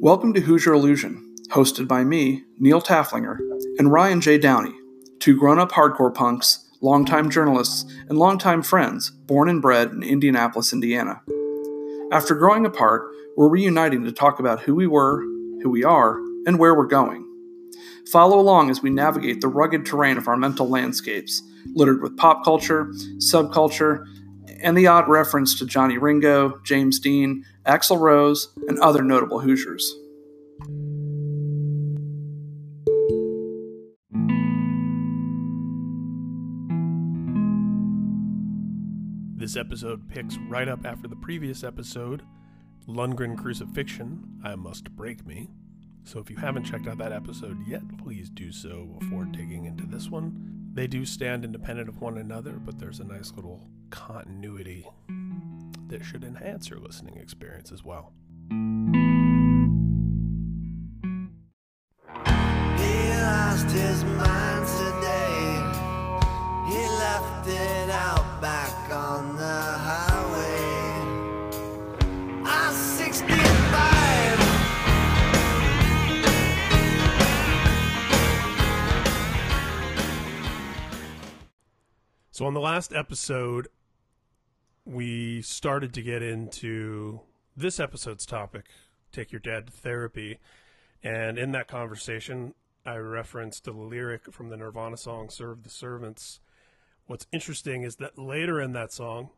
[0.00, 3.36] Welcome to Hoosier Illusion, hosted by me, Neil Tafflinger,
[3.78, 4.38] and Ryan J.
[4.38, 4.72] Downey,
[5.18, 10.72] two grown up hardcore punks, longtime journalists, and longtime friends born and bred in Indianapolis,
[10.72, 11.20] Indiana.
[12.10, 13.02] After growing apart,
[13.36, 15.20] we're reuniting to talk about who we were,
[15.62, 17.28] who we are, and where we're going.
[18.10, 21.42] Follow along as we navigate the rugged terrain of our mental landscapes,
[21.74, 22.86] littered with pop culture,
[23.18, 24.06] subculture,
[24.62, 29.94] and the odd reference to Johnny Ringo, James Dean, Axl Rose, and other notable Hoosiers.
[39.36, 42.22] This episode picks right up after the previous episode,
[42.86, 45.48] Lundgren Crucifixion, I Must Break Me.
[46.04, 49.84] So if you haven't checked out that episode yet, please do so before digging into
[49.84, 50.61] this one.
[50.74, 54.88] They do stand independent of one another, but there's a nice little continuity
[55.88, 58.14] that should enhance your listening experience as well.
[58.48, 58.56] He
[63.20, 64.51] lost his mind
[82.42, 83.68] So on the last episode,
[84.84, 87.20] we started to get into
[87.56, 88.66] this episode's topic,
[89.12, 90.40] take your dad to therapy.
[91.04, 92.54] And in that conversation,
[92.84, 96.40] I referenced a lyric from the Nirvana song Serve the Servants.
[97.06, 99.30] What's interesting is that later in that song,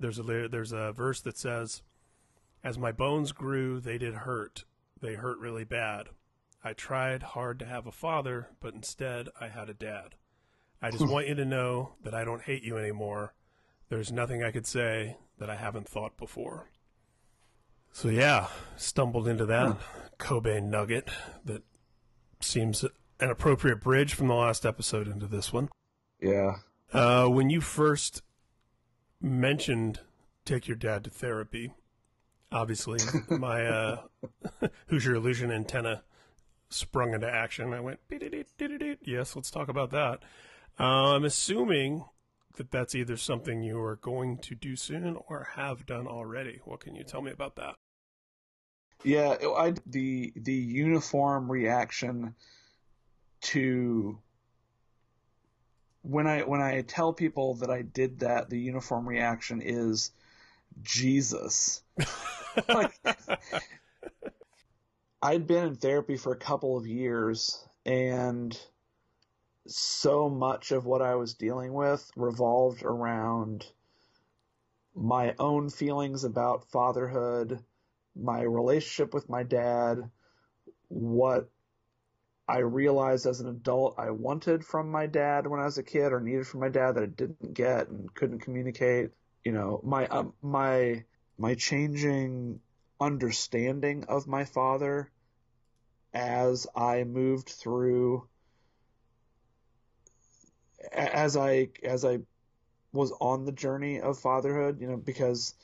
[0.00, 1.82] there's a there's a verse that says,
[2.62, 4.64] "As my bones grew, they did hurt.
[5.02, 6.08] They hurt really bad.
[6.64, 10.14] I tried hard to have a father, but instead I had a dad.
[10.84, 13.34] I just want you to know that I don't hate you anymore.
[13.88, 16.70] There's nothing I could say that I haven't thought before."
[17.92, 19.78] So yeah, stumbled into that
[20.18, 21.08] Cobain nugget
[21.44, 21.62] that
[22.40, 22.84] seems
[23.20, 25.68] an appropriate bridge from the last episode into this one.
[26.20, 26.56] Yeah.
[26.92, 28.22] Uh, when you first
[29.20, 30.00] mentioned
[30.44, 31.72] take your dad to therapy,
[32.52, 33.00] obviously
[33.38, 34.02] my uh,
[34.88, 36.02] Hoosier Illusion antenna
[36.68, 37.72] sprung into action.
[37.72, 38.00] I went,
[39.02, 40.20] yes, let's talk about that.
[40.78, 42.04] Uh, I'm assuming
[42.56, 46.60] that that's either something you are going to do soon or have done already.
[46.64, 47.76] What can you tell me about that?
[49.02, 52.34] Yeah, I the the uniform reaction
[53.42, 54.18] to
[56.02, 60.10] when I when I tell people that I did that, the uniform reaction is
[60.82, 61.82] Jesus.
[62.68, 62.98] like,
[65.22, 68.58] I'd been in therapy for a couple of years, and
[69.66, 73.66] so much of what I was dealing with revolved around
[74.94, 77.58] my own feelings about fatherhood,
[78.14, 80.10] my relationship with my dad,
[80.88, 81.48] what
[82.46, 86.12] I realized as an adult I wanted from my dad when I was a kid
[86.12, 89.10] or needed from my dad that I didn't get and couldn't communicate.
[89.44, 91.04] You know, my um, my
[91.38, 92.60] my changing
[93.00, 95.10] understanding of my father
[96.12, 98.28] as I moved through
[100.92, 102.20] as I as I
[102.92, 105.54] was on the journey of fatherhood, you know, because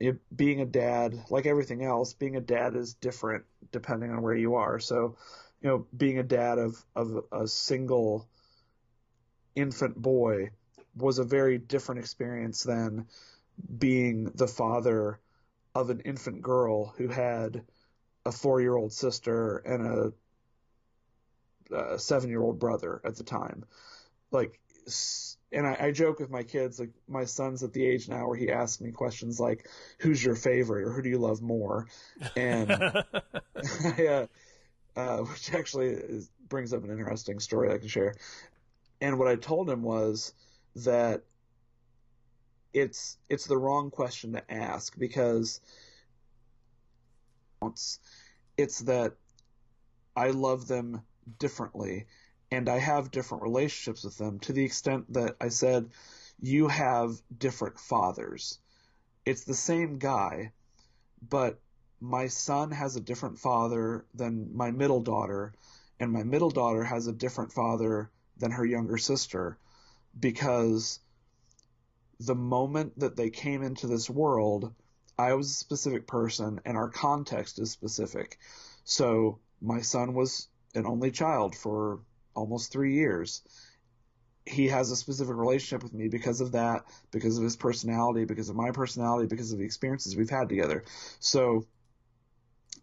[0.00, 4.34] it, being a dad, like everything else, being a dad is different depending on where
[4.34, 4.80] you are.
[4.80, 5.16] So,
[5.60, 8.26] you know, being a dad of, of a single
[9.54, 10.50] infant boy
[10.96, 13.06] was a very different experience than
[13.78, 15.20] being the father
[15.74, 17.62] of an infant girl who had
[18.24, 20.12] a four year old sister and
[21.70, 23.64] a, a seven year old brother at the time.
[24.32, 24.58] Like,
[25.52, 28.36] and I, I joke with my kids, like my son's at the age now where
[28.36, 31.86] he asks me questions like, "Who's your favorite?" or "Who do you love more?"
[32.36, 34.26] And I, uh,
[34.96, 38.14] uh, which actually is, brings up an interesting story I can share.
[39.00, 40.32] And what I told him was
[40.76, 41.22] that
[42.72, 45.60] it's it's the wrong question to ask because
[47.62, 47.98] it's
[48.56, 49.12] it's that
[50.16, 51.02] I love them
[51.38, 52.06] differently
[52.52, 55.88] and I have different relationships with them to the extent that I said
[56.38, 58.58] you have different fathers.
[59.24, 60.52] It's the same guy,
[61.26, 61.58] but
[61.98, 65.54] my son has a different father than my middle daughter,
[65.98, 69.56] and my middle daughter has a different father than her younger sister
[70.20, 71.00] because
[72.20, 74.74] the moment that they came into this world,
[75.18, 78.38] I was a specific person and our context is specific.
[78.84, 82.00] So my son was an only child for
[82.34, 83.42] almost three years.
[84.44, 88.48] he has a specific relationship with me because of that, because of his personality, because
[88.48, 90.84] of my personality, because of the experiences we've had together.
[91.20, 91.66] So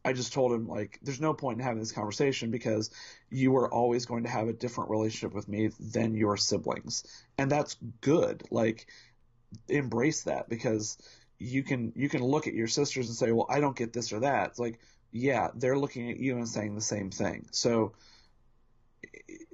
[0.06, 2.90] I just told him like there's no point in having this conversation because
[3.30, 7.04] you are always going to have a different relationship with me than your siblings.
[7.38, 8.44] And that's good.
[8.52, 8.88] Like
[9.68, 10.98] embrace that because
[11.40, 14.14] you can you can look at your sisters and say, "Well, I don't get this
[14.14, 14.80] or that." It's like,
[15.12, 17.48] yeah, they're looking at you and saying the same thing.
[17.52, 17.94] So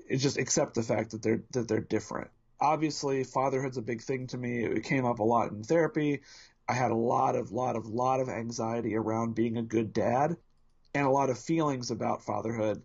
[0.07, 2.29] it, just accept the fact that they're that they're different.
[2.59, 4.63] Obviously, fatherhood's a big thing to me.
[4.63, 6.21] It came up a lot in therapy.
[6.67, 10.37] I had a lot of lot of lot of anxiety around being a good dad
[10.93, 12.81] and a lot of feelings about fatherhood.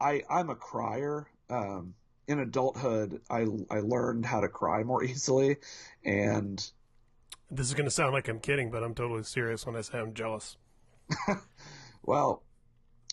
[0.00, 1.28] I I'm a crier.
[1.50, 1.94] Um,
[2.26, 5.56] in adulthood, I I learned how to cry more easily,
[6.04, 6.58] and
[7.50, 9.98] this is going to sound like I'm kidding, but I'm totally serious when I say
[9.98, 10.56] I'm jealous.
[12.02, 12.42] well,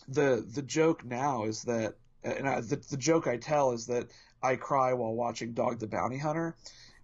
[0.08, 4.08] the the joke now is that, and I, the the joke I tell is that
[4.42, 6.56] I cry while watching Dog the Bounty Hunter,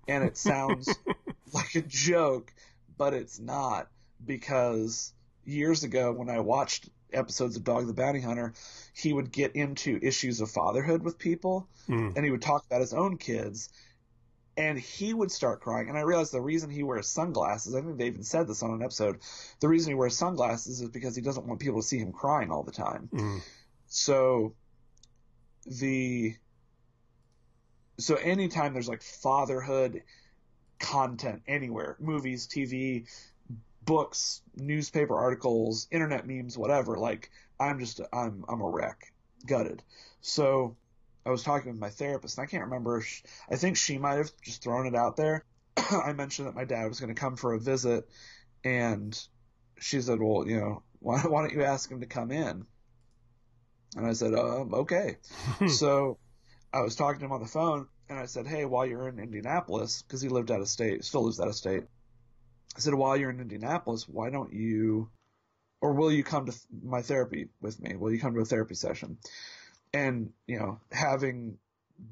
[0.07, 0.89] and it sounds
[1.53, 2.53] like a joke,
[2.97, 3.89] but it's not
[4.25, 5.13] because
[5.45, 8.53] years ago when I watched episodes of Dog the Bounty Hunter,
[8.93, 12.15] he would get into issues of fatherhood with people, mm.
[12.15, 13.71] and he would talk about his own kids,
[14.57, 15.89] and he would start crying.
[15.89, 18.73] And I realized the reason he wears sunglasses, I think they even said this on
[18.73, 19.21] an episode,
[19.61, 22.51] the reason he wears sunglasses is because he doesn't want people to see him crying
[22.51, 23.09] all the time.
[23.13, 23.41] Mm.
[23.87, 24.55] So
[25.69, 26.37] the
[27.99, 30.03] so anytime there's like fatherhood
[30.79, 33.09] content anywhere, movies, TV,
[33.83, 39.13] books, newspaper articles, internet memes, whatever, like I'm just I'm I'm a wreck,
[39.47, 39.83] gutted.
[40.21, 40.77] So
[41.27, 43.05] I was talking with my therapist, and I can't remember.
[43.51, 45.45] I think she might have just thrown it out there.
[45.77, 48.09] I mentioned that my dad was going to come for a visit,
[48.65, 49.19] and
[49.81, 52.67] she said, "Well, you know, why, why don't you ask him to come in?"
[53.97, 55.17] And I said, um, "Okay."
[55.69, 56.19] so
[56.73, 59.19] I was talking to him on the phone, and I said, "Hey, while you're in
[59.19, 61.85] Indianapolis, because he lived out of state, still lives out of state."
[62.77, 65.11] I said, "While you're in Indianapolis, why don't you,
[65.81, 67.97] or will you come to my therapy with me?
[67.97, 69.19] Will you come to a therapy session?"
[69.93, 71.59] and you know having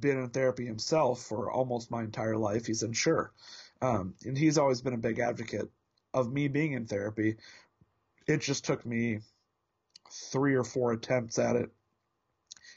[0.01, 3.33] been in therapy himself for almost my entire life, he said sure,
[3.81, 5.71] um, and he's always been a big advocate
[6.13, 7.37] of me being in therapy.
[8.27, 9.21] It just took me
[10.11, 11.71] three or four attempts at it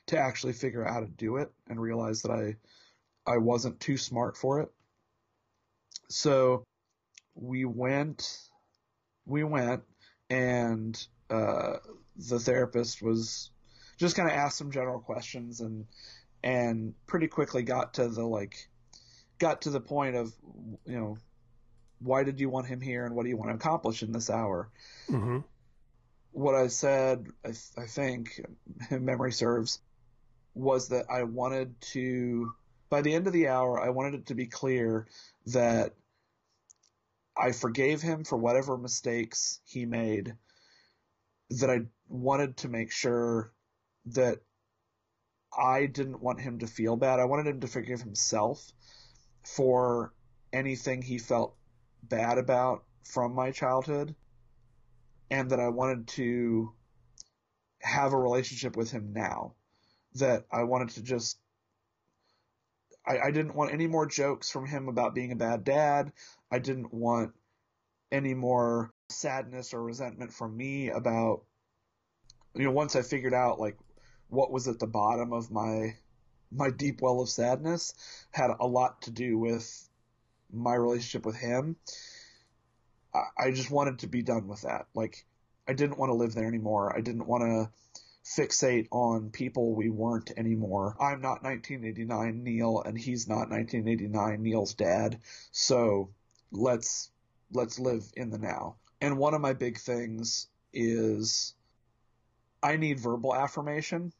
[0.07, 2.55] to actually figure out how to do it and realize that I
[3.25, 4.69] I wasn't too smart for it.
[6.09, 6.63] So
[7.35, 8.49] we went
[9.25, 9.83] we went
[10.29, 11.73] and uh,
[12.15, 13.51] the therapist was
[13.97, 15.85] just kind of asked some general questions and
[16.43, 18.69] and pretty quickly got to the like
[19.39, 20.33] got to the point of
[20.85, 21.17] you know
[21.99, 24.29] why did you want him here and what do you want to accomplish in this
[24.29, 24.69] hour
[25.09, 25.39] mm-hmm.
[26.39, 28.41] What i said I, th- I think
[28.91, 29.79] memory serves
[30.53, 32.53] was that i wanted to
[32.89, 35.07] by the end of the hour i wanted it to be clear
[35.47, 35.95] that
[37.37, 40.35] i forgave him for whatever mistakes he made
[41.51, 43.51] that i wanted to make sure
[44.05, 44.39] that
[45.57, 47.19] I didn't want him to feel bad.
[47.19, 48.71] I wanted him to forgive himself
[49.43, 50.13] for
[50.53, 51.55] anything he felt
[52.03, 54.15] bad about from my childhood
[55.31, 56.73] and that I wanted to
[57.81, 59.53] have a relationship with him now.
[60.15, 61.37] That I wanted to just
[63.05, 66.11] I, I, didn't want any more jokes from him about being a bad dad.
[66.51, 67.33] I didn't want
[68.11, 71.43] any more sadness or resentment from me about
[72.55, 73.77] you know, once I figured out like
[74.27, 75.95] what was at the bottom of my
[76.51, 77.93] my deep well of sadness
[78.31, 79.87] had a lot to do with
[80.51, 81.75] my relationship with him.
[83.13, 84.85] I, just wanted to be done with that.
[84.93, 85.25] Like
[85.67, 86.95] I didn't want to live there anymore.
[86.95, 87.69] I didn't want to
[88.23, 90.95] fixate on people we weren't anymore.
[90.99, 95.19] I'm not 1989 Neil and he's not 1989 Neil's dad.
[95.51, 96.09] So
[96.51, 97.11] let's
[97.51, 98.75] let's live in the now.
[99.01, 101.55] And one of my big things is
[102.61, 104.11] I need verbal affirmation.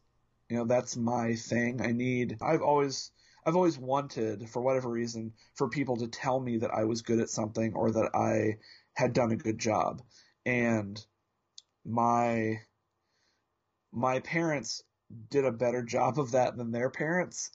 [0.50, 1.82] You know, that's my thing.
[1.82, 3.12] I need, I've always,
[3.46, 7.20] I've always wanted, for whatever reason, for people to tell me that I was good
[7.20, 8.58] at something or that I
[9.00, 10.02] had done a good job.
[10.46, 11.00] And
[11.86, 12.60] my,
[13.94, 14.84] my parents
[15.30, 17.50] did a better job of that than their parents.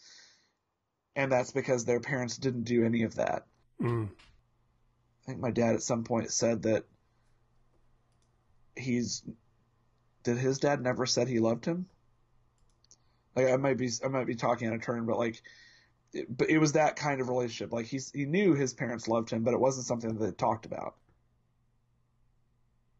[1.14, 3.46] And that's because their parents didn't do any of that.
[3.80, 4.08] Mm.
[4.08, 6.84] I think my dad at some point said that
[8.74, 9.22] he's
[10.22, 11.86] did his dad never said he loved him?
[13.36, 15.42] Like I might be I might be talking out of turn, but like,
[16.12, 17.72] it, but it was that kind of relationship.
[17.72, 20.66] Like he's he knew his parents loved him, but it wasn't something that they talked
[20.66, 20.96] about.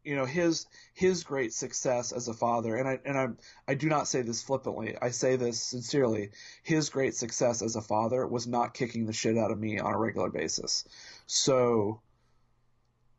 [0.05, 3.27] You know his his great success as a father and I and I
[3.67, 4.95] I do not say this flippantly.
[5.01, 6.31] I say this sincerely.
[6.63, 9.93] His great success as a father was not kicking the shit out of me on
[9.93, 10.85] a regular basis.
[11.25, 12.01] So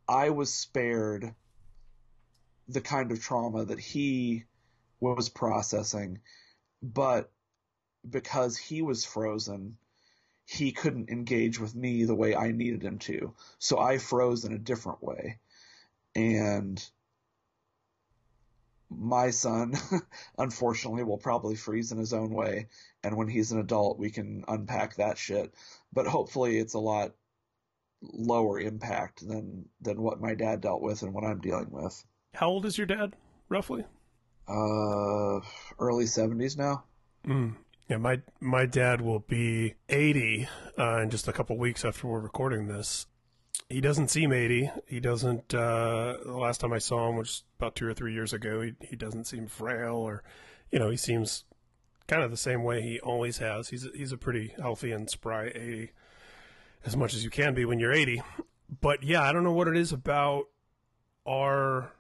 [0.09, 1.35] I was spared
[2.69, 4.45] the kind of trauma that he
[5.01, 6.21] was processing
[6.83, 7.31] but
[8.09, 9.77] because he was frozen
[10.47, 13.35] he couldn't engage with me the way I needed him to.
[13.59, 15.41] So I froze in a different way
[16.17, 16.83] and
[18.89, 19.75] my son
[20.39, 22.69] unfortunately will probably freeze in his own way
[23.05, 25.53] and when he's an adult we can unpack that shit
[25.93, 27.13] but hopefully it's a lot
[28.03, 32.05] lower impact than than what my dad dealt with and what I'm dealing with
[32.35, 33.15] How old is your dad,
[33.49, 33.85] roughly?
[34.49, 35.41] uh
[35.79, 36.85] early 70s now
[37.27, 37.57] Mm.
[37.89, 40.47] Yeah, my my dad will be 80
[40.79, 43.07] uh, in just a couple weeks after we're recording this.
[43.69, 44.71] He doesn't seem 80.
[44.87, 45.55] He doesn't.
[45.55, 48.61] Uh, the last time I saw him which was about two or three years ago.
[48.61, 50.23] He he doesn't seem frail, or
[50.71, 51.45] you know, he seems
[52.07, 53.69] kind of the same way he always has.
[53.69, 55.91] He's he's a pretty healthy and spry 80,
[56.85, 58.23] as much as you can be when you're 80.
[58.81, 60.47] But yeah, I don't know what it is about
[61.27, 61.93] our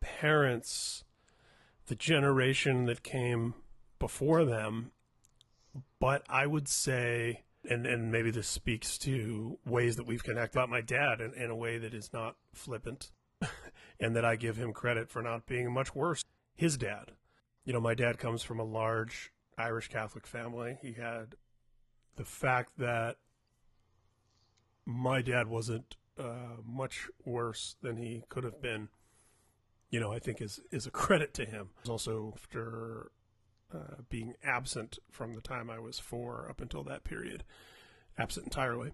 [0.00, 1.04] parents,
[1.86, 3.54] the generation that came
[3.98, 4.90] before them,
[5.98, 10.70] but I would say, and, and maybe this speaks to ways that we've connected about
[10.70, 13.10] my dad in, in a way that is not flippant,
[14.00, 16.24] and that I give him credit for not being much worse.
[16.54, 17.12] His dad,
[17.64, 20.78] you know, my dad comes from a large Irish Catholic family.
[20.80, 21.34] He had
[22.16, 23.16] the fact that
[24.86, 28.88] my dad wasn't uh, much worse than he could have been.
[29.90, 31.70] You know, I think is is a credit to him.
[31.88, 33.10] Also, after
[33.74, 37.44] uh, being absent from the time I was four up until that period,
[38.18, 38.92] absent entirely.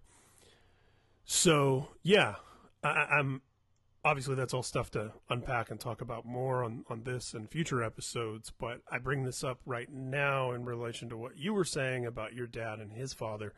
[1.25, 2.37] So yeah,
[2.83, 3.43] I, I'm
[4.05, 7.83] obviously that's all stuff to unpack and talk about more on on this and future
[7.83, 8.53] episodes.
[8.57, 12.35] But I bring this up right now in relation to what you were saying about
[12.35, 13.53] your dad and his father.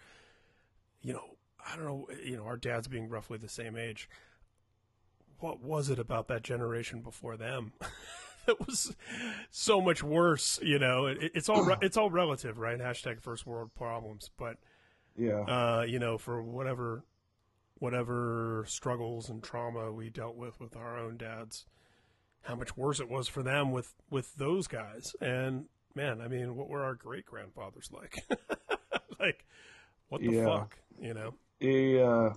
[1.02, 1.24] You know,
[1.64, 2.06] I don't know.
[2.24, 4.08] You know, our dads being roughly the same age.
[5.40, 7.72] What was it about that generation before them?
[8.58, 8.96] that was
[9.50, 10.58] so much worse.
[10.62, 12.78] You know, it, it's all re- it's all relative, right?
[12.78, 14.56] Hashtag first world problems, but
[15.16, 17.04] yeah uh, you know, for whatever
[17.80, 21.66] whatever struggles and trauma we dealt with with our own dads,
[22.42, 25.14] how much worse it was for them with with those guys.
[25.20, 28.24] And man, I mean, what were our great grandfathers like?
[29.20, 29.44] like,
[30.08, 30.44] what the Yeah.
[30.44, 31.34] fuck, you know?
[31.60, 32.32] a, uh,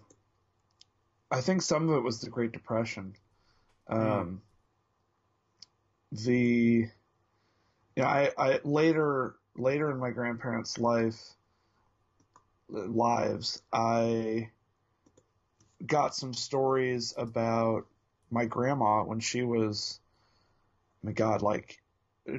[1.30, 3.14] I think some of it was the Great Depression.
[3.88, 4.42] Um,
[6.12, 6.88] The,
[7.96, 11.36] yeah, I, I later later in my grandparents' life
[12.70, 14.50] lives, I
[15.86, 17.86] got some stories about
[18.30, 20.00] my grandma when she was,
[21.04, 21.82] oh my God, like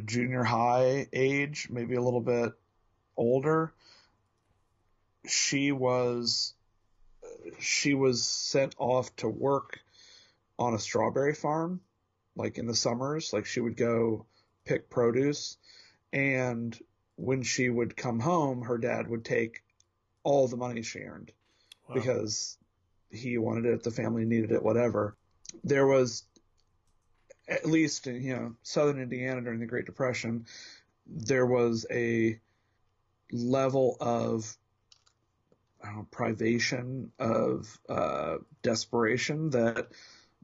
[0.05, 2.53] junior high age, maybe a little bit
[3.17, 3.73] older.
[5.27, 6.55] She was
[7.59, 9.81] she was sent off to work
[10.59, 11.81] on a strawberry farm,
[12.37, 13.33] like in the summers.
[13.33, 14.27] Like she would go
[14.65, 15.57] pick produce,
[16.13, 16.79] and
[17.17, 19.63] when she would come home, her dad would take
[20.23, 21.33] all the money she earned
[21.89, 21.97] Wow.
[21.97, 22.59] because
[23.11, 25.17] he wanted it, the family needed it, whatever.
[25.65, 26.25] There was,
[27.49, 30.47] at least in you know southern Indiana during the Great Depression,
[31.07, 32.41] there was a
[33.33, 34.57] level of
[35.83, 39.89] I don't know, privation of uh, desperation that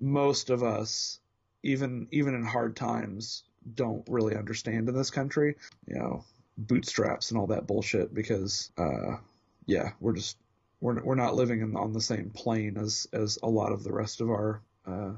[0.01, 1.21] most of us,
[1.69, 3.45] even even in hard times,
[3.75, 5.57] don't really understand in this country.
[5.87, 6.25] You know,
[6.57, 9.17] bootstraps and all that bullshit because, uh,
[9.67, 10.37] yeah, we're just
[10.81, 13.93] we're we're not living in, on the same plane as as a lot of the
[13.93, 15.13] rest of our uh,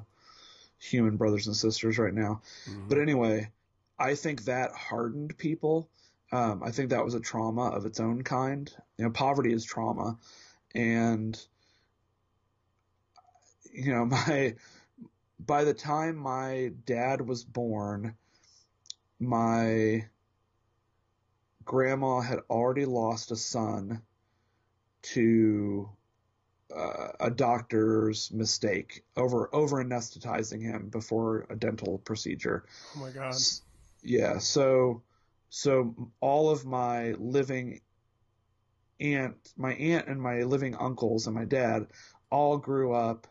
[0.79, 2.43] human brothers and sisters right now.
[2.69, 2.89] Mhm.
[2.89, 3.51] But anyway,
[3.99, 5.89] I think that hardened people.
[6.33, 8.73] Um, I think that was a trauma of its own kind.
[8.97, 10.19] You know, poverty is trauma,
[10.75, 11.41] and
[13.73, 14.55] you know, my
[15.47, 18.17] by the time my dad was born,
[19.19, 20.07] my
[21.65, 24.03] grandma had already lost a son
[25.03, 25.89] to
[26.75, 32.65] uh, a doctor's mistake over over anesthetizing him before a dental procedure.
[32.97, 33.35] oh my god.
[33.35, 33.63] S-
[34.03, 35.03] Yeah, so
[35.49, 37.81] so all of my living
[39.01, 41.87] aunt, my aunt and my living uncles and my dad
[42.31, 43.27] all grew up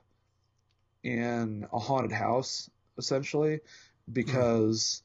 [1.03, 4.13] in a haunted house essentially hmm.
[4.13, 5.01] because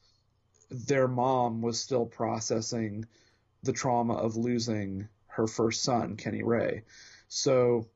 [0.69, 3.05] their mom was still processing
[3.63, 6.83] the trauma of losing her first son, Kenny Ray.
[7.27, 7.87] So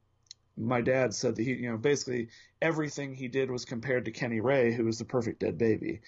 [0.57, 2.29] my dad said that he, you know, basically
[2.61, 6.01] everything he did was compared to Kenny Ray, who was the perfect dead baby.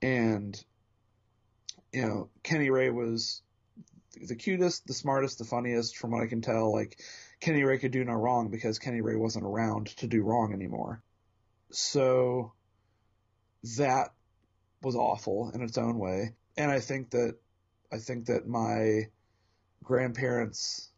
[0.00, 0.62] And,
[1.92, 3.42] you know, Kenny Ray was
[4.26, 6.72] the cutest, the smartest, the funniest, from what I can tell.
[6.72, 6.98] Like,
[7.40, 11.02] Kenny Ray could do no wrong because Kenny Ray wasn't around to do wrong anymore.
[11.70, 12.52] So
[13.76, 14.12] that
[14.82, 16.34] was awful in its own way.
[16.56, 17.36] And I think that,
[17.92, 19.08] I think that my
[19.82, 20.90] grandparents,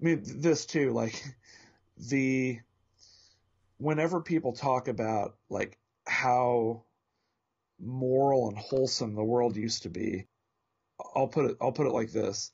[0.00, 1.22] I mean, this too, like,
[1.96, 2.60] the
[3.78, 6.82] whenever people talk about like how
[7.80, 10.26] moral and wholesome the world used to be,
[11.14, 12.52] I'll put it I'll put it like this.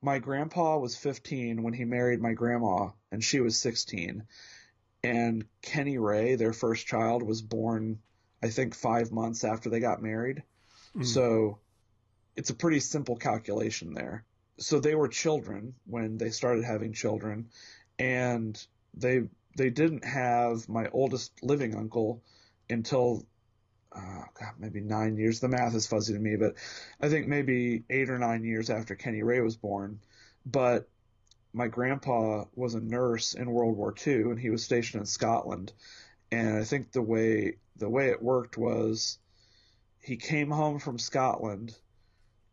[0.00, 4.24] My grandpa was 15 when he married my grandma and she was 16.
[5.04, 7.98] And Kenny Ray, their first child, was born
[8.44, 10.42] I think 5 months after they got married.
[10.96, 11.06] Mm.
[11.06, 11.58] So
[12.34, 14.24] it's a pretty simple calculation there.
[14.58, 17.50] So they were children when they started having children
[17.98, 18.60] and
[18.94, 19.22] they
[19.56, 22.22] they didn't have my oldest living uncle
[22.70, 23.26] until
[23.94, 25.40] uh, God, maybe nine years.
[25.40, 26.54] The math is fuzzy to me, but
[27.00, 30.00] I think maybe eight or nine years after Kenny Ray was born.
[30.46, 30.88] But
[31.52, 35.72] my grandpa was a nurse in World War II, and he was stationed in Scotland.
[36.30, 39.18] And I think the way the way it worked was
[40.00, 41.76] he came home from Scotland,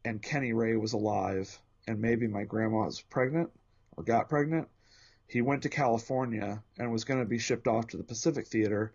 [0.06, 3.52] and Kenny Ray was alive, and maybe my grandma was pregnant
[4.00, 4.68] or got pregnant,
[5.28, 8.94] he went to California and was going to be shipped off to the Pacific Theater.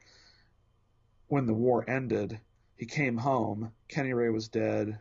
[1.29, 2.41] When the war ended,
[2.77, 3.73] he came home.
[3.89, 4.99] Kenny Ray was dead,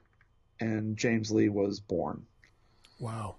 [0.59, 2.25] and James Lee was born.
[2.99, 3.35] Wow.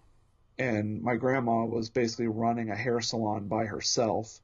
[0.58, 4.40] And my grandma was basically running a hair salon by herself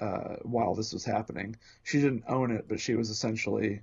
[0.00, 1.56] uh, while this was happening.
[1.82, 3.82] She didn't own it, but she was essentially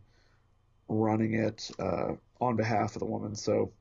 [0.88, 3.36] running it uh, on behalf of the woman.
[3.36, 3.72] So,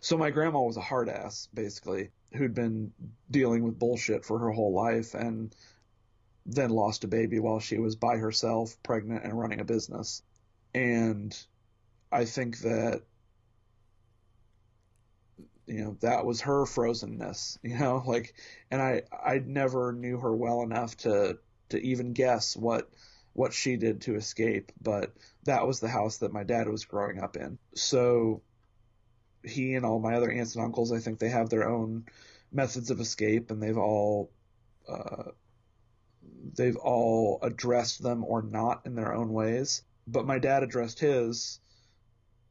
[0.00, 2.92] so my grandma was a hard ass, basically who'd been
[3.30, 5.54] dealing with bullshit for her whole life and
[6.46, 10.22] then lost a baby while she was by herself, pregnant and running a business.
[10.74, 11.36] And
[12.12, 13.02] I think that
[15.66, 18.34] you know that was her frozenness, you know, like
[18.70, 21.38] and I I never knew her well enough to
[21.70, 22.90] to even guess what
[23.32, 25.12] what she did to escape, but
[25.44, 27.58] that was the house that my dad was growing up in.
[27.74, 28.42] So
[29.42, 32.06] he and all my other aunts and uncles, I think they have their own
[32.52, 34.30] methods of escape, and they've all
[34.88, 35.30] uh,
[36.56, 39.82] they've all addressed them or not in their own ways.
[40.06, 41.58] But my dad addressed his,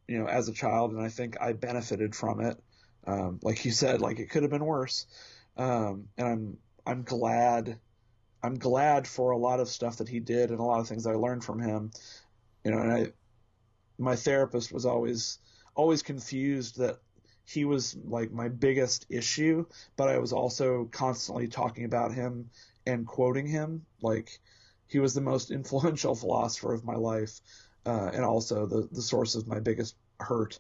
[0.07, 2.61] you know, as a child, and I think I benefited from it.
[3.05, 5.07] Um, like you said, like it could have been worse,
[5.57, 7.79] um, and I'm I'm glad.
[8.45, 11.07] I'm glad for a lot of stuff that he did and a lot of things
[11.07, 11.91] I learned from him.
[12.65, 13.11] You know, and I,
[13.97, 15.39] my therapist was always
[15.75, 16.99] always confused that
[17.45, 22.49] he was like my biggest issue, but I was also constantly talking about him
[22.85, 23.85] and quoting him.
[24.01, 24.39] Like
[24.87, 27.39] he was the most influential philosopher of my life,
[27.85, 30.59] uh, and also the the source of my biggest hurt,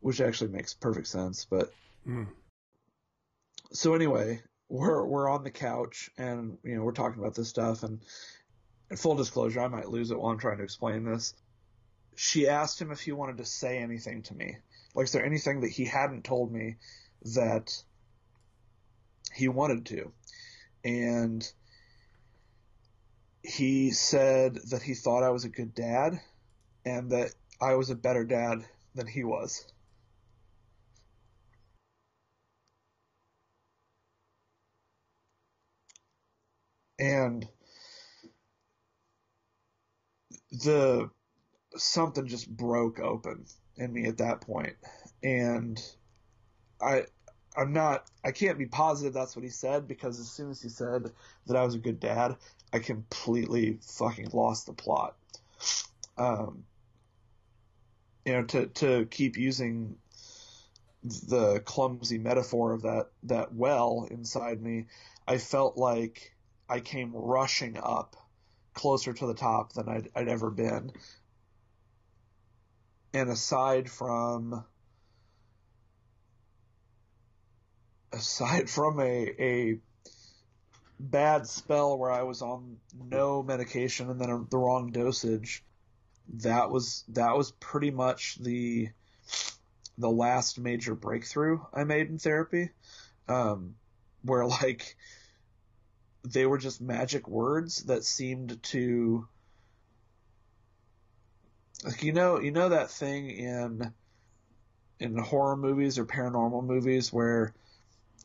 [0.00, 1.46] which actually makes perfect sense.
[1.48, 1.72] But
[2.06, 2.26] mm.
[3.72, 7.82] so anyway, we're we're on the couch and you know we're talking about this stuff
[7.82, 8.00] and.
[8.90, 11.32] In full disclosure, I might lose it while I'm trying to explain this
[12.22, 14.58] she asked him if he wanted to say anything to me.
[14.94, 16.76] Like, is there anything that he hadn't told me
[17.34, 17.82] that
[19.32, 20.12] he wanted to?
[20.84, 21.50] And
[23.42, 26.20] he said that he thought I was a good dad
[26.84, 29.64] and that I was a better dad than he was.
[37.00, 37.48] And
[40.52, 41.10] the
[41.76, 44.76] something just broke open in me at that point,
[45.22, 45.80] and
[46.80, 47.04] I
[47.56, 50.68] I'm not I can't be positive that's what he said because as soon as he
[50.68, 51.10] said
[51.46, 52.36] that I was a good dad,
[52.72, 55.16] I completely fucking lost the plot.
[56.18, 56.64] Um,
[58.24, 59.96] you know, to to keep using
[61.02, 64.86] the clumsy metaphor of that that well inside me,
[65.26, 66.32] I felt like
[66.70, 68.14] I came rushing up
[68.74, 70.92] closer to the top than I'd, I'd ever been.
[73.12, 74.64] And aside from
[78.12, 79.78] aside from a a
[81.00, 85.64] bad spell where I was on no medication and then a, the wrong dosage,
[86.34, 88.90] that was that was pretty much the
[89.98, 92.70] the last major breakthrough I made in therapy,
[93.28, 93.74] um,
[94.22, 94.96] where like
[96.24, 99.26] they were just magic words that seemed to
[101.84, 103.92] like you know you know that thing in
[104.98, 107.54] in horror movies or paranormal movies where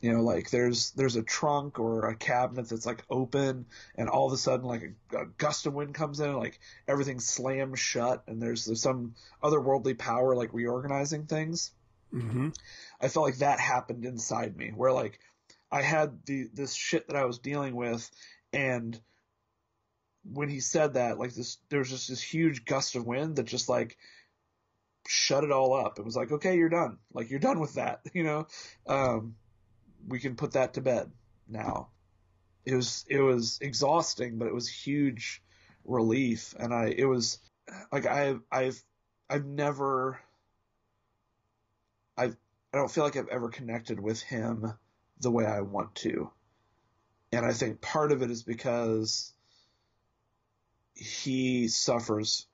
[0.02, 3.64] you know like there's there's a trunk or a cabinet that's like open
[3.96, 4.82] and all of a sudden like
[5.12, 8.82] a, a gust of wind comes in and like everything slams shut and there's, there's
[8.82, 11.72] some otherworldly power like reorganizing things
[12.14, 12.50] Mm-hmm.
[13.00, 15.18] i felt like that happened inside me where like
[15.70, 18.10] i had the this shit that i was dealing with
[18.52, 19.00] and
[20.32, 23.44] when he said that like this there was just this huge gust of wind that
[23.44, 23.96] just like
[25.06, 25.98] shut it all up.
[25.98, 26.98] It was like okay you're done.
[27.12, 28.46] Like you're done with that you know?
[28.86, 29.36] Um
[30.08, 31.10] we can put that to bed
[31.48, 31.88] now.
[32.64, 35.42] It was it was exhausting, but it was huge
[35.84, 37.38] relief, and I it was
[37.92, 38.82] like I I've
[39.30, 40.20] I've never
[42.16, 42.32] I I
[42.72, 44.72] don't feel like I've ever connected with him
[45.20, 46.30] the way I want to,
[47.32, 49.32] and I think part of it is because
[50.94, 52.46] he suffers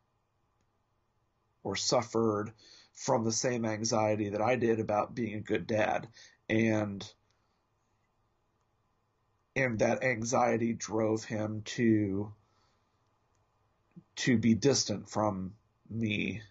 [1.62, 2.52] or suffered
[2.92, 6.08] from the same anxiety that I did about being a good dad.
[6.48, 7.08] And
[9.54, 12.32] and that anxiety drove him to
[14.16, 15.54] to be distant from
[15.88, 16.42] me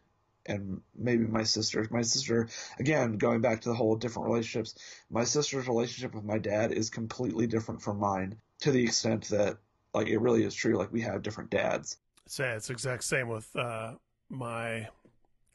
[0.45, 1.88] and maybe my sister.
[1.91, 2.49] My sister,
[2.80, 4.75] again, going back to the whole different relationships,
[5.10, 9.58] my sister's relationship with my dad is completely different from mine to the extent that,
[9.93, 10.75] like, it really is true.
[10.75, 11.97] Like, we have different dads.
[12.27, 13.93] Say it's exact same with uh,
[14.30, 14.88] my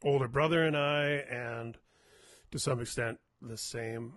[0.05, 1.77] older brother and I, and
[2.51, 4.15] to some extent the same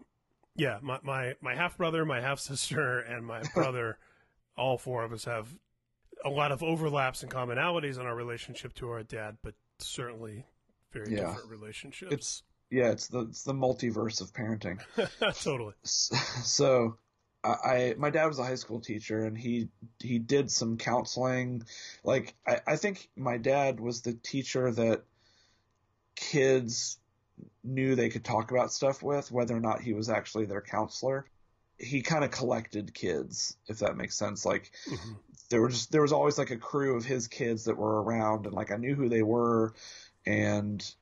[0.59, 3.97] yeah, my my, my half brother, my half sister, and my brother,
[4.57, 5.47] all four of us have
[6.25, 10.45] a lot of overlaps and commonalities in our relationship to our dad, but certainly
[10.91, 11.27] very Yeah.
[11.27, 12.13] different relationships.
[12.13, 14.79] It's yeah, it's the it's the multiverse of parenting.
[15.43, 15.73] totally.
[15.83, 16.97] so
[17.43, 21.63] I, I my dad was a high school teacher and he he did some counseling
[22.03, 25.03] like I, I think my dad was the teacher that
[26.15, 26.97] kids
[27.63, 31.25] knew they could talk about stuff with whether or not he was actually their counselor
[31.77, 35.15] he kind of collected kids if that makes sense like Mhm.
[35.49, 38.45] there were just there was always like a crew of his kids that were around
[38.45, 39.73] and like I knew who they were
[40.25, 40.93] and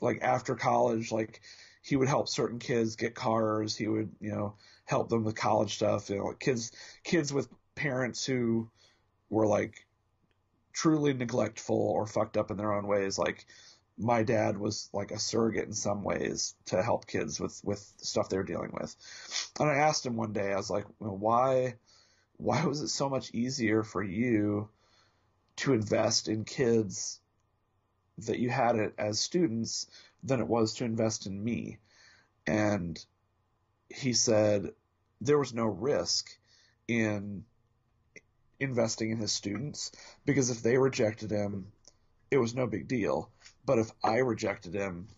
[0.00, 1.40] like after college like
[1.82, 3.76] he would help certain kids get cars.
[3.76, 6.08] He would you know help them with college stuff.
[6.08, 6.72] You know like kids
[7.04, 8.70] kids with parents who
[9.28, 9.86] were like
[10.72, 13.18] truly neglectful or fucked up in their own ways.
[13.18, 13.46] Like
[13.98, 18.28] my dad was like a surrogate in some ways to help kids with with stuff
[18.28, 18.94] they were dealing with.
[19.60, 21.74] And i asked him one day i was like well, why
[22.36, 24.68] why was it so much easier for you
[25.56, 27.20] to invest in kids
[28.26, 29.86] that you had it as students
[30.22, 31.78] than it was to invest in me.
[32.46, 33.02] And
[33.88, 34.70] he said
[35.20, 36.36] there was no risk
[36.88, 37.44] in
[38.60, 39.90] investing in his students
[40.24, 41.66] because if they rejected him
[42.30, 43.28] it was no big deal.
[43.66, 45.08] But if i rejected him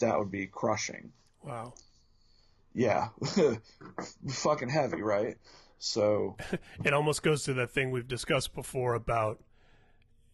[0.00, 1.12] that would be crushing.
[1.42, 1.74] Wow.
[2.74, 3.08] yeah.
[4.28, 5.36] Fucking heavy right?
[5.78, 6.36] So
[6.84, 9.40] It almost goes to that thing we've discussed before about,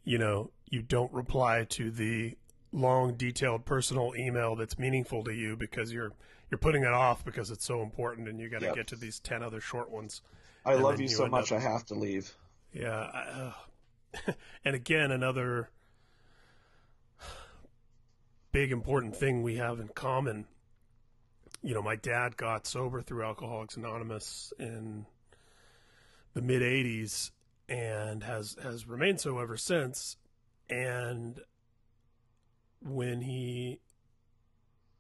[0.04, 2.36] you know, you don't reply to the
[2.72, 6.12] long, detailed personal email that's meaningful to you because you're
[6.50, 8.74] you're putting it off because it's so important, and you got to Yep.
[8.76, 10.20] get to these ten other short ones.
[10.66, 12.32] i love you you so much up- i have to leave
[12.72, 12.90] Yeah.
[13.12, 13.52] I,
[14.28, 14.32] uh,
[14.64, 15.70] and again, another
[18.52, 20.46] big important thing we have in common.
[21.62, 25.06] You know, my dad got sober through Alcoholics Anonymous in
[26.34, 27.30] the mid 80s
[27.68, 30.16] and has has remained so ever since
[30.68, 31.40] and
[32.80, 33.80] when he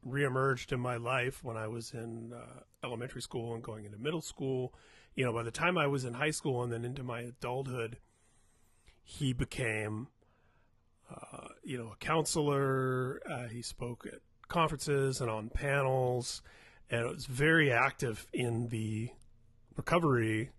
[0.06, 4.22] reemerged in my life when I was in uh, elementary school and going into middle
[4.22, 4.74] school
[5.14, 7.98] you know, by the time I was in high school and then into my adulthood,
[9.02, 10.08] he became,
[11.10, 13.20] uh, you know, a counselor.
[13.28, 16.42] Uh, he spoke at conferences and on panels,
[16.90, 19.10] and was very active in the
[19.76, 20.50] recovery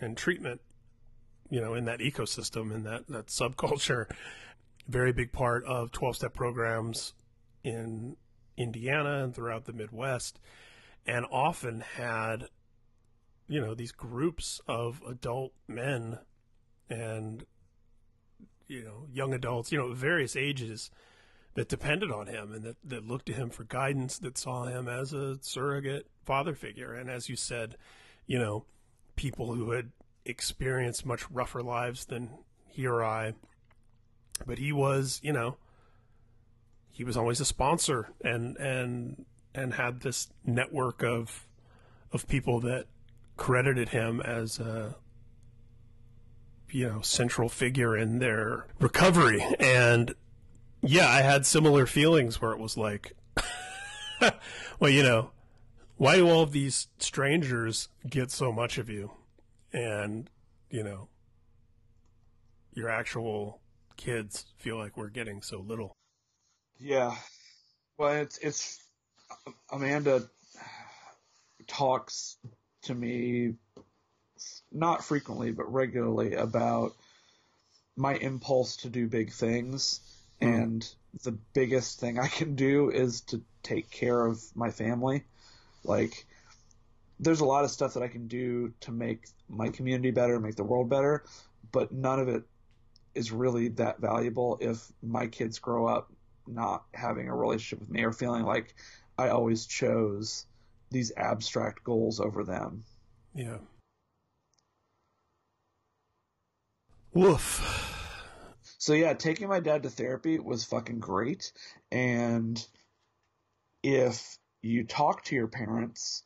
[0.00, 0.60] and treatment,
[1.50, 4.10] you know, in that ecosystem in that that subculture.
[4.86, 7.14] Very big part of twelve step programs
[7.62, 8.16] in
[8.56, 10.38] Indiana and throughout the Midwest,
[11.06, 12.48] and often had
[13.48, 16.18] you know these groups of adult men
[16.88, 17.44] and
[18.68, 20.90] you know young adults you know various ages
[21.54, 24.88] that depended on him and that, that looked to him for guidance that saw him
[24.88, 27.76] as a surrogate father figure and as you said
[28.26, 28.64] you know
[29.16, 29.90] people who had
[30.24, 32.30] experienced much rougher lives than
[32.68, 33.34] he or i.
[34.46, 35.56] But he was you know
[36.90, 41.46] he was always a sponsor and and and had this network of
[42.12, 42.86] of people that
[43.36, 44.96] credited him as a
[46.70, 49.44] you know central figure in their recovery.
[49.58, 50.14] And
[50.86, 53.16] yeah i had similar feelings where it was like
[54.78, 55.30] well you know
[55.96, 59.10] why do all these strangers get so much of you
[59.74, 60.30] and
[60.70, 61.08] you know
[62.72, 63.60] your actual
[63.96, 65.94] kids feel like we're getting so little
[66.78, 67.14] Yeah.
[67.98, 68.80] Well, it's it's
[69.70, 70.28] Amanda
[71.66, 72.36] talks
[72.82, 73.54] to me
[74.70, 76.92] not frequently but regularly about
[77.96, 80.00] my impulse to do big things
[80.40, 80.48] hmm.
[80.48, 85.24] and the biggest thing I can do is to take care of my family.
[85.84, 86.26] Like
[87.24, 90.56] there's a lot of stuff that I can do to make my community better, make
[90.56, 91.24] the world better,
[91.72, 92.44] but none of it
[93.14, 96.12] is really that valuable if my kids grow up
[96.46, 98.74] not having a relationship with me or feeling like
[99.16, 100.46] I always chose
[100.90, 102.84] these abstract goals over them.
[103.34, 103.58] yeah
[107.12, 107.84] woof
[108.78, 111.52] So yeah, taking my dad to therapy was fucking great.
[111.90, 112.62] And
[113.82, 116.22] if you talk to your parents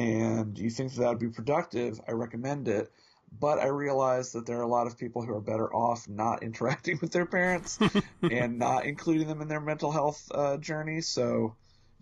[0.00, 2.90] and you think that, that would be productive, I recommend it.
[3.38, 6.42] But I realize that there are a lot of people who are better off not
[6.42, 7.78] interacting with their parents
[8.22, 11.00] and not including them in their mental health uh, journey.
[11.00, 11.54] So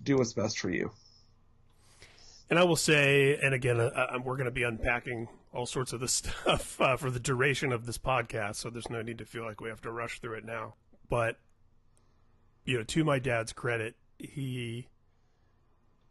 [0.03, 0.91] do what's best for you.
[2.49, 5.93] And I will say, and again, uh, uh, we're going to be unpacking all sorts
[5.93, 6.13] of this
[6.45, 9.61] stuff uh, for the duration of this podcast, so there's no need to feel like
[9.61, 10.75] we have to rush through it now.
[11.11, 11.37] But,
[12.65, 14.89] you know, to my dad's credit, he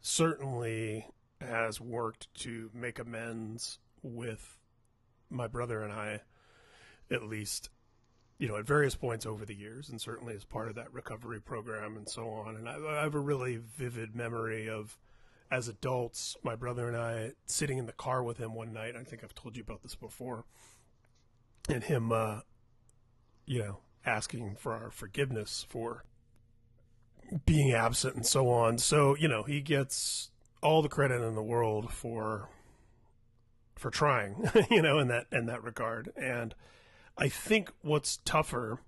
[0.00, 1.08] certainly
[1.40, 4.58] has worked to make amends with
[5.30, 6.20] my brother and I,
[7.10, 7.70] at least,
[8.38, 11.40] you know, at various points over the years, and certainly as part of that recovery
[11.40, 12.56] program and so on.
[12.56, 14.98] And I, I have a really vivid memory of
[15.50, 18.94] as adults, my brother and I sitting in the car with him one night.
[18.96, 20.44] I think I've told you about this before,
[21.68, 22.40] and him, uh,
[23.46, 26.04] you know, asking for our forgiveness for
[27.44, 28.78] being absent and so on.
[28.78, 30.30] So you know, he gets
[30.62, 32.48] all the credit in the world for
[33.76, 36.12] for trying, you know, in that in that regard.
[36.16, 36.54] And
[37.16, 38.80] I think what's tougher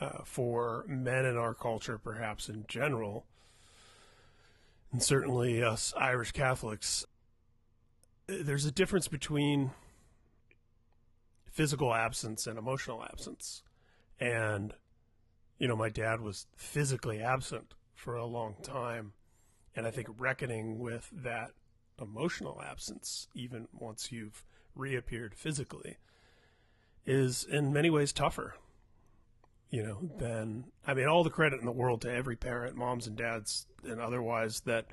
[0.00, 3.26] uh, for men in our culture, perhaps in general,
[4.92, 7.04] and certainly us Irish Catholics,
[8.26, 9.72] there's a difference between
[11.50, 13.62] physical absence and emotional absence.
[14.20, 14.74] And,
[15.58, 19.12] you know, my dad was physically absent for a long time.
[19.78, 21.52] And I think reckoning with that
[22.00, 25.98] emotional absence, even once you've reappeared physically,
[27.06, 28.56] is in many ways tougher
[29.70, 33.06] you know, then I mean, all the credit in the world to every parent, moms
[33.06, 34.86] and dads, and otherwise that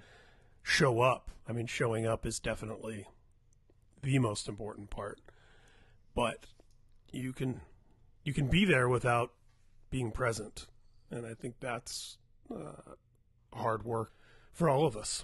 [0.63, 1.31] show up.
[1.47, 3.07] I mean, showing up is definitely
[4.01, 5.21] the most important part.
[6.13, 6.45] But
[7.11, 7.61] you can
[8.23, 9.31] you can be there without
[9.89, 10.67] being present,
[11.09, 12.17] and I think that's
[12.53, 12.95] uh,
[13.53, 14.11] hard work
[14.55, 15.23] for all of us.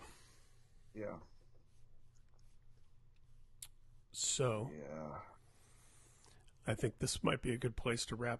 [0.93, 1.15] Yeah.
[4.11, 5.15] So Yeah.
[6.67, 8.39] I think this might be a good place to wrap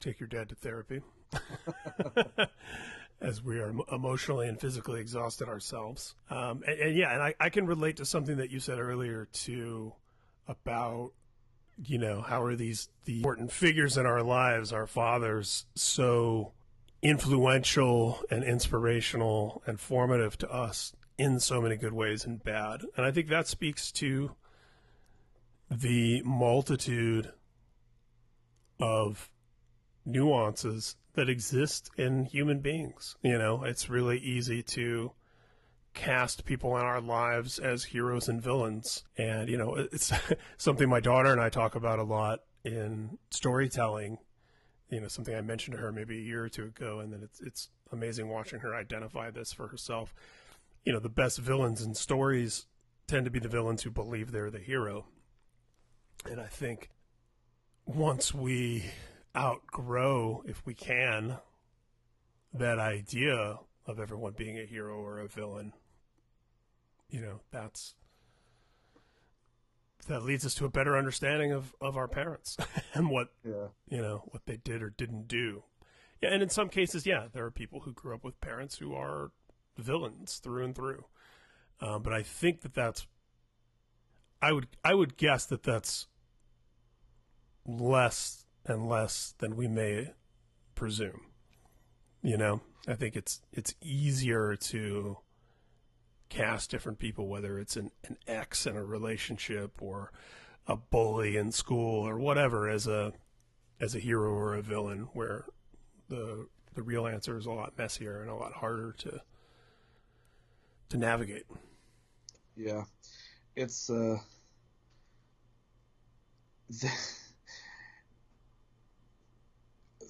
[0.00, 1.00] take your dad to therapy
[3.20, 6.14] as we are emotionally and physically exhausted ourselves.
[6.30, 9.26] Um, and, and, yeah, and I, I can relate to something that you said earlier
[9.32, 9.94] too
[10.46, 11.12] about
[11.84, 16.52] you know how are these the important figures in our lives, our fathers, so
[17.06, 22.82] influential and inspirational and formative to us in so many good ways and bad.
[22.96, 24.32] And I think that speaks to
[25.70, 27.32] the multitude
[28.80, 29.30] of
[30.04, 33.16] nuances that exist in human beings.
[33.22, 35.12] You know, it's really easy to
[35.94, 39.04] cast people in our lives as heroes and villains.
[39.16, 40.12] And, you know, it's
[40.56, 44.18] something my daughter and I talk about a lot in storytelling.
[44.90, 47.20] You know, something I mentioned to her maybe a year or two ago, and then
[47.22, 50.14] it's it's amazing watching her identify this for herself.
[50.84, 52.66] You know, the best villains in stories
[53.06, 55.06] tend to be the villains who believe they're the hero.
[56.24, 56.90] And I think
[57.84, 58.84] once we
[59.36, 61.38] outgrow, if we can,
[62.52, 65.72] that idea of everyone being a hero or a villain.
[67.08, 67.94] You know, that's
[70.06, 72.56] that leads us to a better understanding of, of our parents
[72.94, 73.68] and what Yeah.
[73.88, 75.64] you know what they did or didn't do.
[76.22, 78.94] Yeah, and in some cases, yeah, there are people who grew up with parents who
[78.94, 79.32] are
[79.76, 81.04] villains through and through.
[81.80, 83.06] Um, but I think that that's
[84.40, 86.06] I would I would guess that that's
[87.66, 90.12] less and less than we may
[90.74, 91.20] presume.
[92.22, 95.18] You know, I think it's it's easier to
[96.28, 100.12] cast different people, whether it's an, an ex in a relationship or
[100.66, 103.12] a bully in school or whatever, as a
[103.80, 105.44] as a hero or a villain, where
[106.08, 109.20] the the real answer is a lot messier and a lot harder to
[110.88, 111.46] to navigate.
[112.56, 112.84] Yeah,
[113.54, 114.18] it's uh,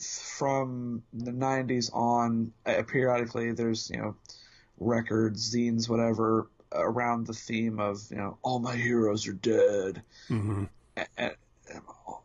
[0.00, 2.52] from the '90s on.
[2.64, 4.16] Uh, periodically, there's you know
[4.78, 10.02] records, zines, whatever around the theme of you know all my heroes are dead.
[10.28, 10.64] Mm-hmm.
[11.16, 11.32] And,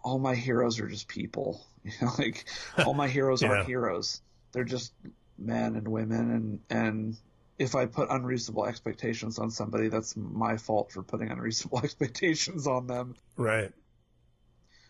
[0.04, 1.66] all my heroes are just people.
[1.84, 2.46] You know, like
[2.86, 3.48] all my heroes Yeah.
[3.50, 4.22] aren't heroes.
[4.52, 4.94] They're just
[5.40, 7.18] men and women and and
[7.58, 12.86] if I put unreasonable expectations on somebody, that's my fault for putting unreasonable expectations on
[12.86, 13.16] them.
[13.36, 13.72] Right.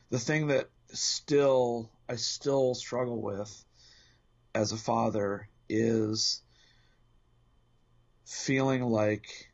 [0.10, 3.64] The thing that still I still struggle with
[4.54, 6.42] as a father is
[8.32, 9.52] feeling like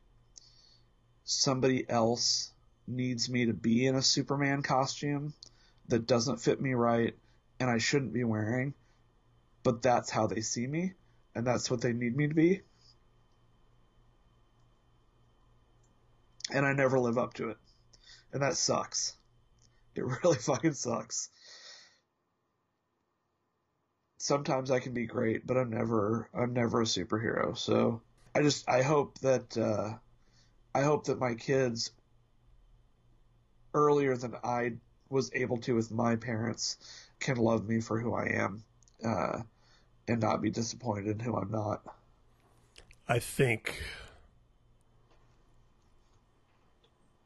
[1.23, 2.51] somebody else
[2.85, 5.33] needs me to be in a Superman costume
[5.87, 7.15] that doesn't fit me right
[7.59, 8.75] and I shouldn't be wearing,
[9.63, 10.93] but that's how they see me
[11.33, 12.61] and that's what they need me to be.
[16.51, 17.57] And I never live up to it.
[18.31, 19.17] And that sucks.
[19.95, 21.29] It really fucking sucks.
[24.19, 27.57] Sometimes I can be great, but I'm never I'm never a superhero.
[27.57, 28.01] So
[28.37, 29.93] I just I hope that uh
[30.75, 31.91] I hope that my kids
[33.73, 34.73] earlier than I
[35.09, 36.77] was able to with my parents
[37.19, 38.63] can love me for who I am
[39.03, 39.41] uh,
[40.07, 41.81] and not be disappointed in who I'm not.
[43.07, 43.81] I think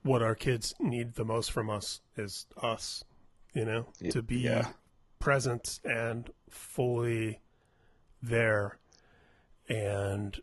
[0.04, 3.04] what our kids need the most from us is us,
[3.54, 4.70] you know, to be yeah.
[5.20, 7.42] present and fully
[8.22, 8.78] there.
[9.68, 10.40] And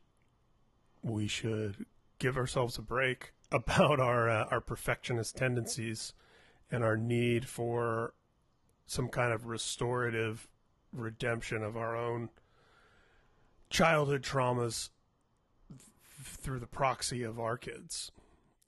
[1.11, 1.87] we should
[2.19, 6.13] give ourselves a break about our uh, our perfectionist tendencies
[6.71, 8.13] and our need for
[8.87, 10.49] some kind of restorative
[10.93, 12.31] redemption of our own
[13.71, 14.91] childhood traumas
[16.23, 18.11] through the proxy of our kids.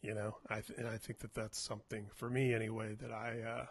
[0.03, 3.41] You know, I th- and I think that that's something for me anyway that I
[3.41, 3.67] uh,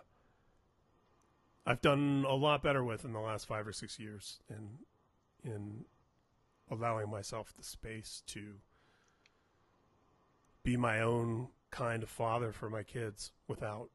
[1.66, 5.86] I've done a lot better with in the last five or six years in in
[6.70, 8.56] allowing myself the space to
[10.64, 13.90] be my own kind of father for my kids without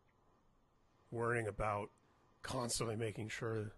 [1.10, 1.90] worrying about
[2.42, 3.72] constantly making sure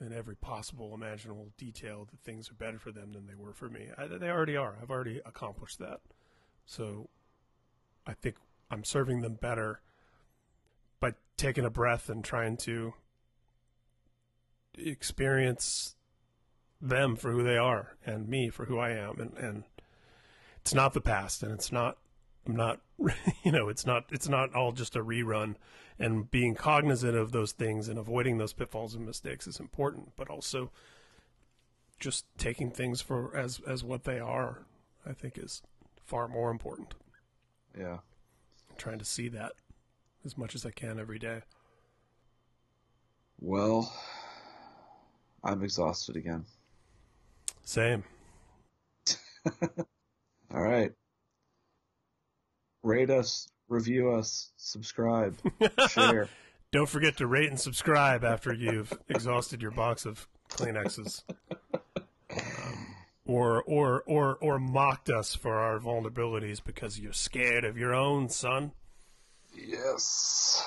[0.00, 3.68] in every possible imaginable detail that things are better for them than they were for
[3.68, 3.88] me.
[3.96, 4.76] I, they already are.
[4.80, 6.00] I've already accomplished that.
[6.66, 7.08] So
[8.06, 8.36] I think
[8.70, 9.80] I'm serving them better
[11.00, 12.94] by taking a breath and trying to
[14.76, 15.94] experience
[16.80, 19.64] them for who they are and me for who I am and and
[20.60, 21.96] it's not the past and it's not
[22.46, 22.80] I'm not
[23.44, 25.54] you know it's not it's not all just a rerun
[25.98, 30.28] and being cognizant of those things and avoiding those pitfalls and mistakes is important but
[30.28, 30.70] also
[32.00, 34.66] just taking things for as as what they are
[35.06, 35.62] I think is
[36.04, 36.94] far more important
[37.78, 37.98] Yeah.
[38.76, 39.52] trying to see that
[40.24, 41.42] as much as I can every day
[43.40, 43.92] Well,
[45.42, 46.46] I'm exhausted again.
[47.64, 48.04] Same
[50.54, 50.92] All right.
[52.82, 55.36] Rate us, review us, subscribe,
[55.88, 56.28] share.
[56.70, 61.22] Don't forget to rate and subscribe after you've exhausted your box of Kleenexes.
[62.30, 62.94] Um,
[63.26, 68.28] or, or, or, or mocked us for our vulnerabilities because you're scared of your own
[68.28, 68.72] son.
[69.54, 70.62] Yes.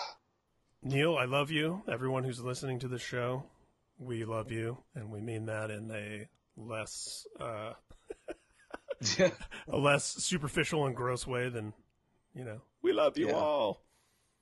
[0.81, 1.83] Neil, I love you.
[1.87, 3.43] Everyone who's listening to the show,
[3.99, 6.27] we love you, and we mean that in a
[6.57, 7.73] less, uh,
[9.69, 11.71] a less superficial and gross way than,
[12.33, 13.33] you know, we love you Yeah.
[13.35, 13.81] all.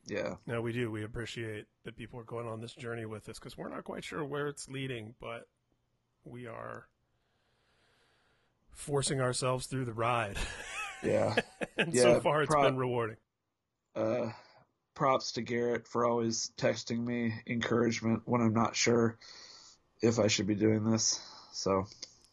[0.08, 0.36] Yeah.
[0.45, 0.89] No, we do.
[0.91, 4.04] We appreciate that people are going on this journey with us because we're not quite
[4.04, 5.47] sure where it's leading, but
[6.23, 6.88] we are
[8.71, 10.38] forcing ourselves through the ride.
[11.04, 11.36] Yeah.
[11.78, 13.17] and Yeah, so far, it's pro- been rewarding.
[13.95, 14.32] Uh,
[14.95, 19.19] props to Garrett for always texting me encouragement when I'm not sure
[20.01, 21.19] if I should be doing this.
[21.55, 21.87] So,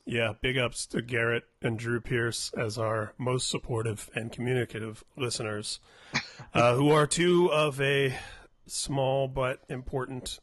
[0.04, 5.78] yeah, big ups to Garrett and Drew Pierce as our most supportive and communicative listeners,
[6.54, 8.18] uh, who are two of a
[8.66, 10.40] small but important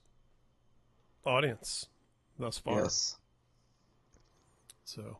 [1.25, 1.87] audience
[2.39, 2.83] thus far.
[2.83, 3.17] Yes.
[4.85, 5.17] So,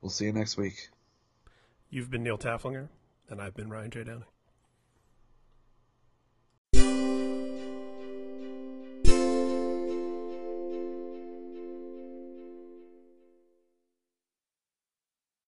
[0.00, 0.90] we'll see you next week.
[1.90, 2.90] You've been Neil Tafflinger,
[3.28, 4.04] and I've been Ryan J.
[4.04, 4.24] Downing.